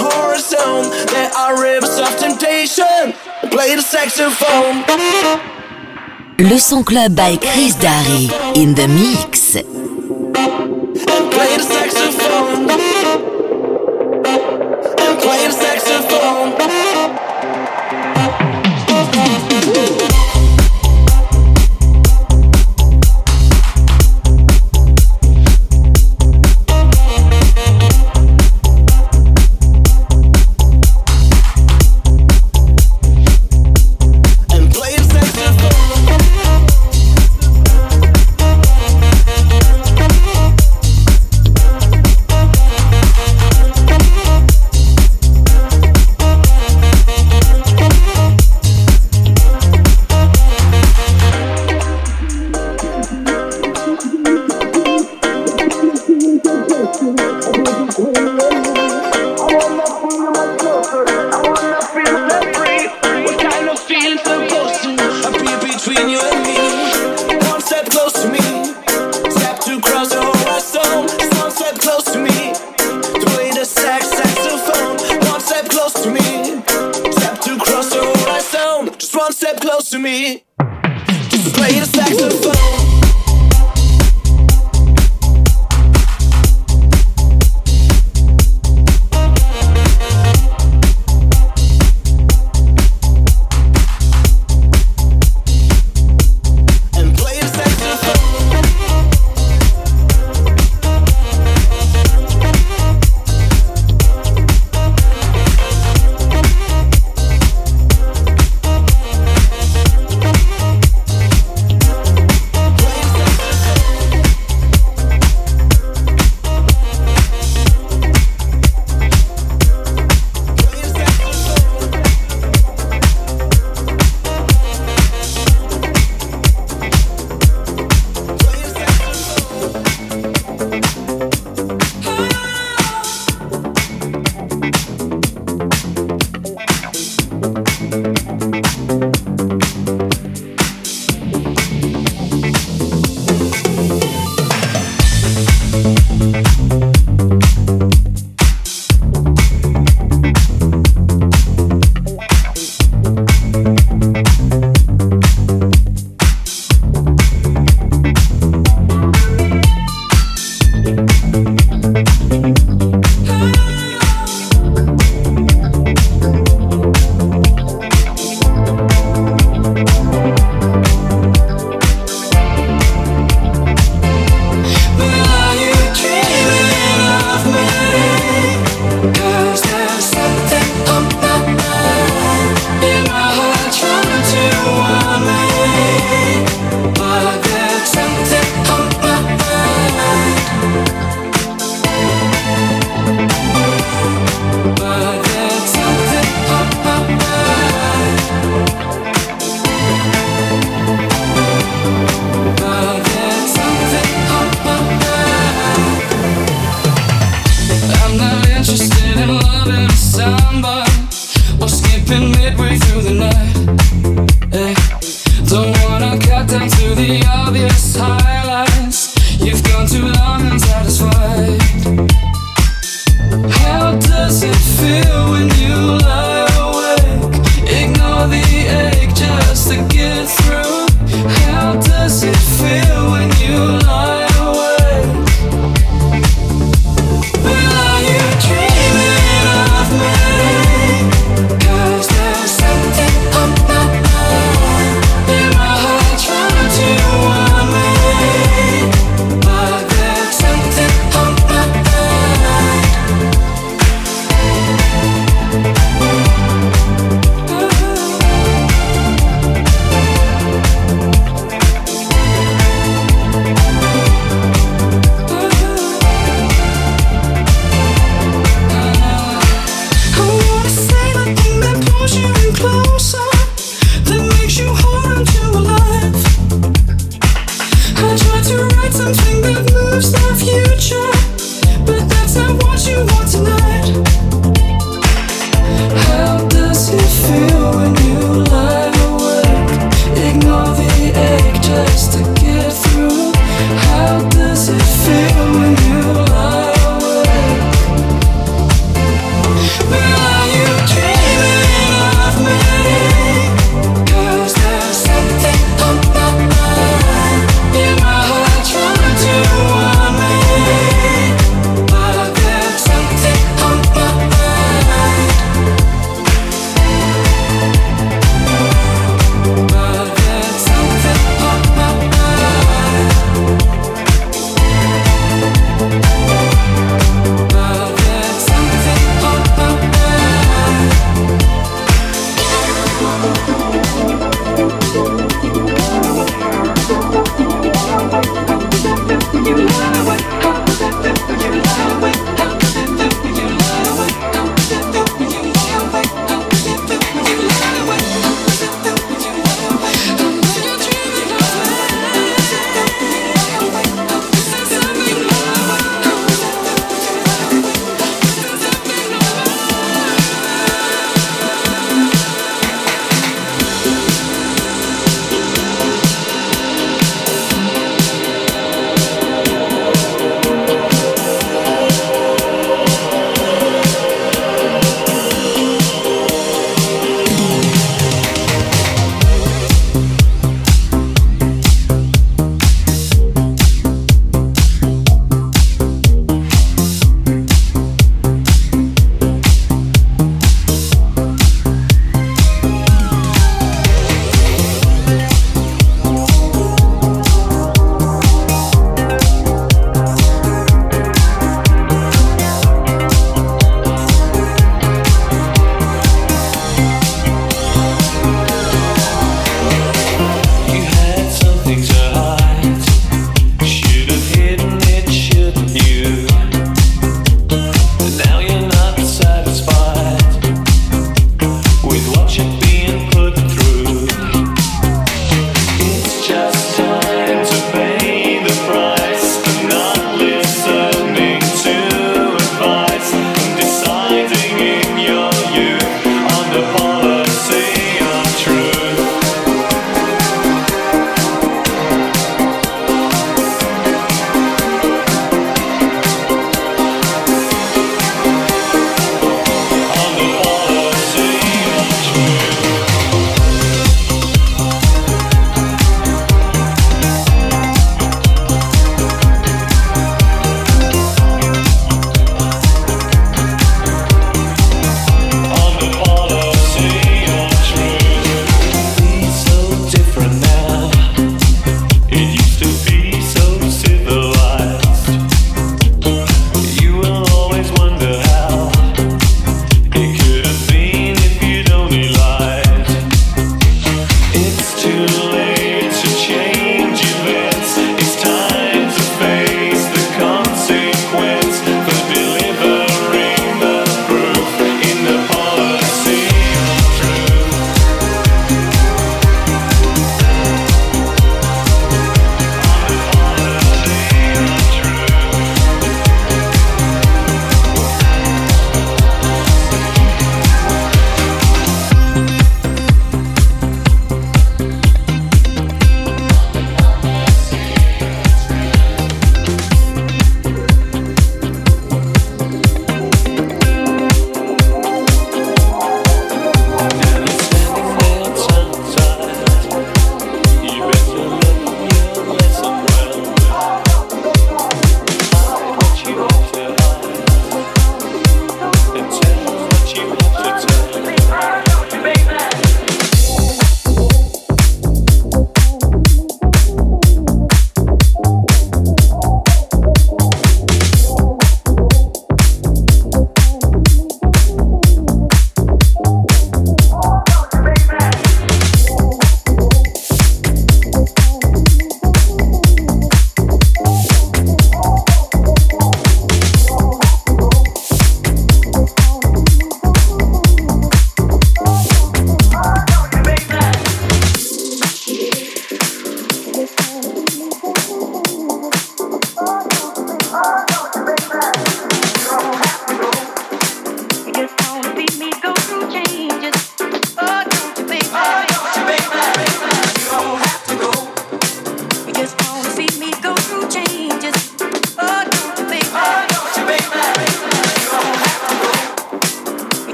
[0.00, 0.88] Horizon.
[1.12, 3.12] There are rivers of temptation.
[3.50, 4.84] Play the saxophone.
[6.38, 9.52] Le son club by Chris Darry in the mix.
[9.52, 9.62] Play
[11.56, 12.68] the saxophone.
[15.20, 16.99] Play the saxophone.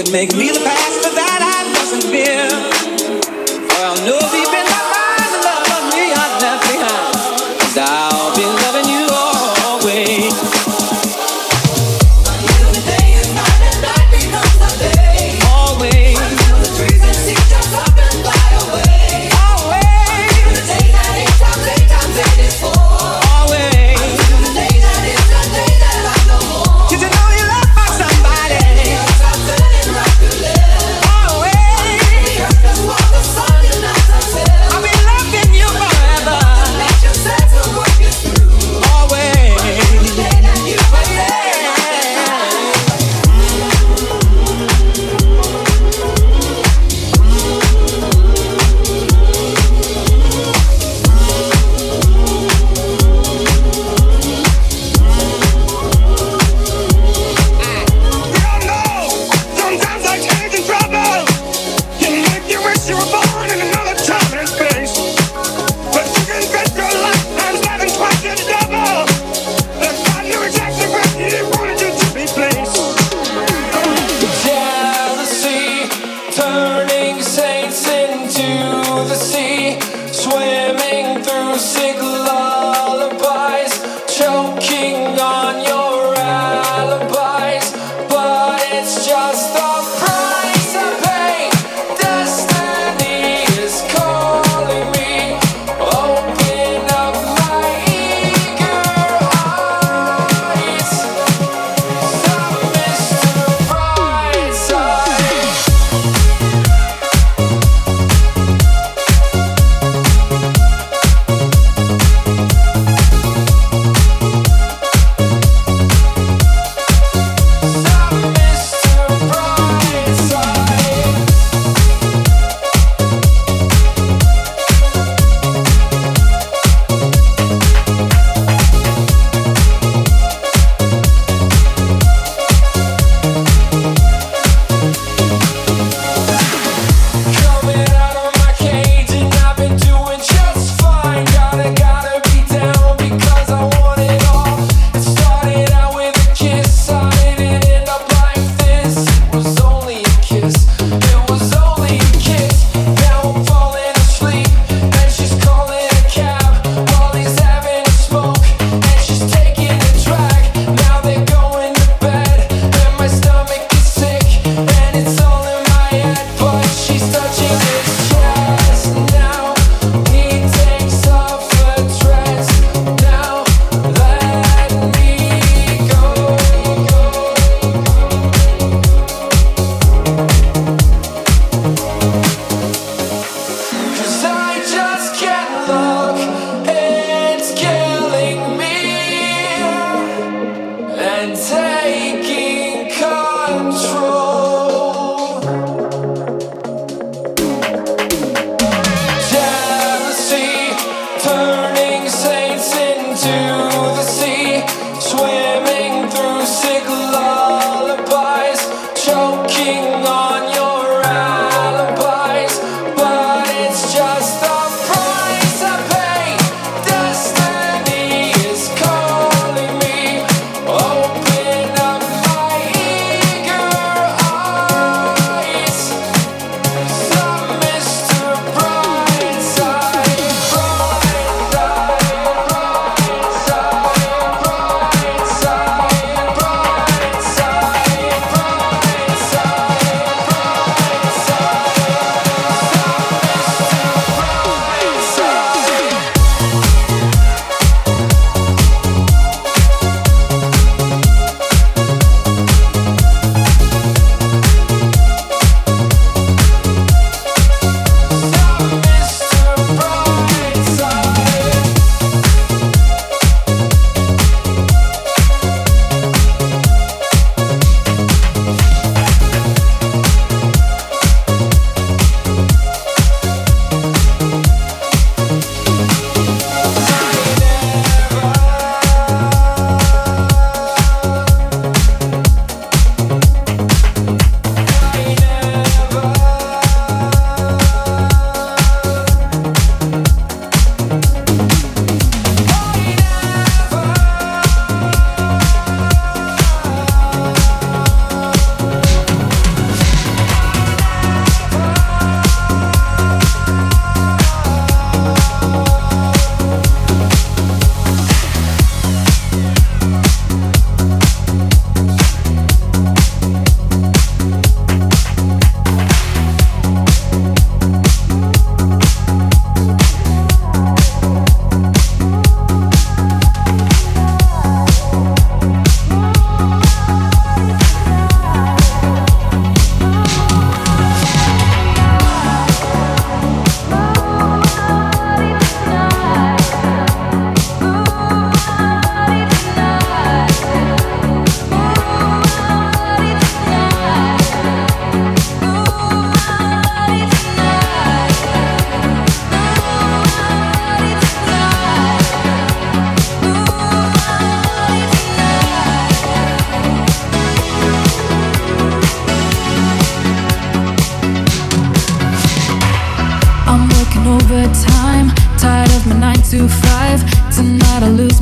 [0.00, 0.99] would make me the best.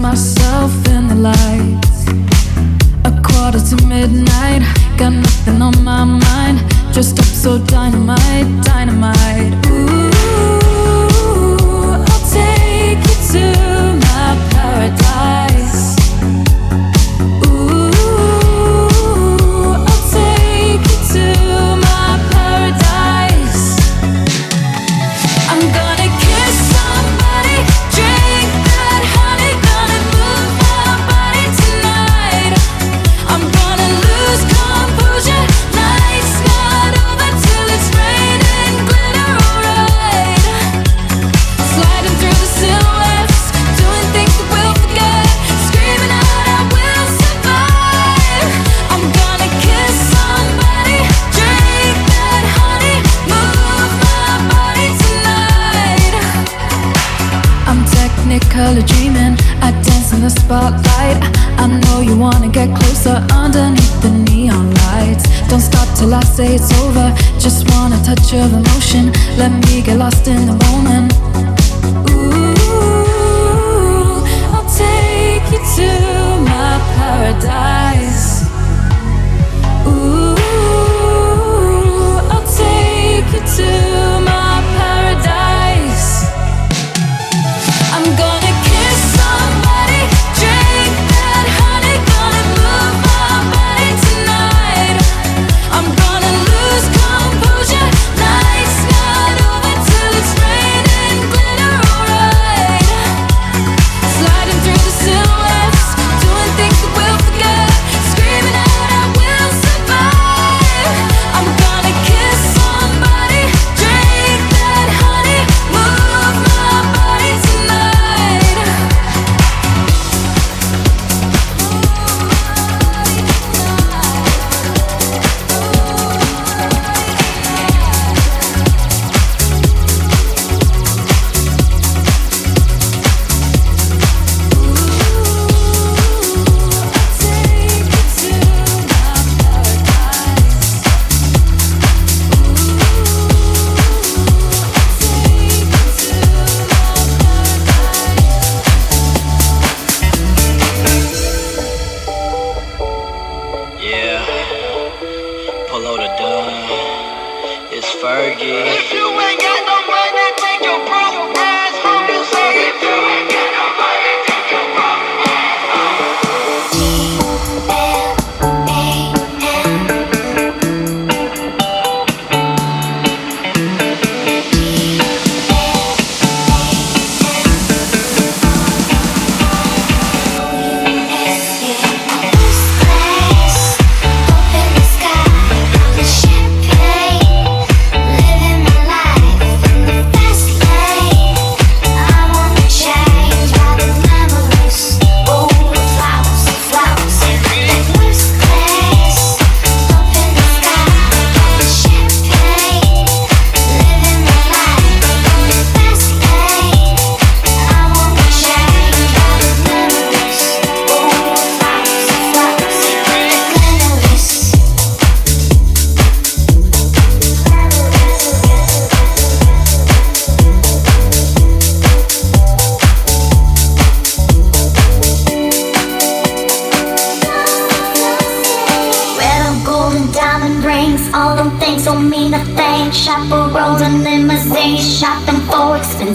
[0.09, 2.07] myself in the lights.
[3.05, 4.63] A quarter to midnight,
[4.97, 6.59] got nothing on my mind.
[6.95, 9.67] Dressed up so dynamite, dynamite.
[9.67, 10.08] Ooh.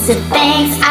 [0.03, 0.82] expensive thanks.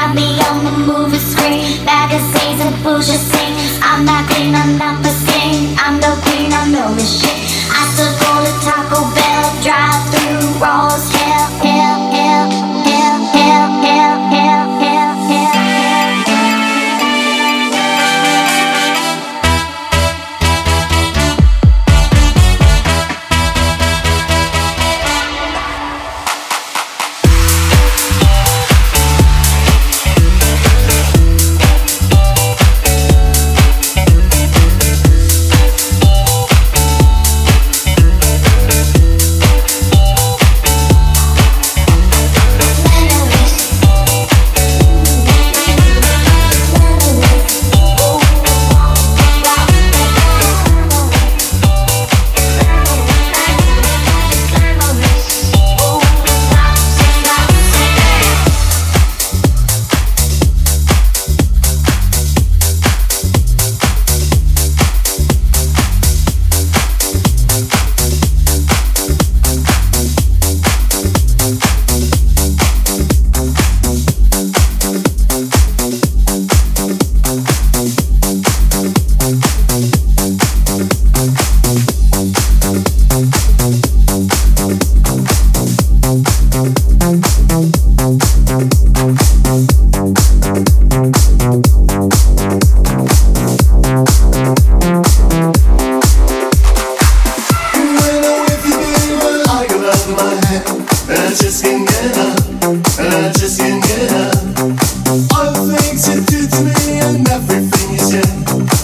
[103.25, 104.43] I just can't get enough.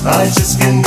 [0.07, 0.79] I just can't